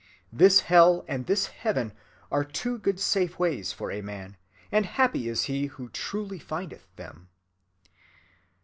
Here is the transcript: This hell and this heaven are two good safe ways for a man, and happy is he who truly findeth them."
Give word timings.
This 0.33 0.61
hell 0.61 1.05
and 1.07 1.27
this 1.27 1.45
heaven 1.45 1.93
are 2.31 2.43
two 2.43 2.79
good 2.79 2.99
safe 2.99 3.37
ways 3.37 3.71
for 3.71 3.91
a 3.91 4.01
man, 4.01 4.35
and 4.71 4.87
happy 4.87 5.29
is 5.29 5.43
he 5.43 5.67
who 5.67 5.89
truly 5.89 6.39
findeth 6.39 6.87
them." 6.95 7.29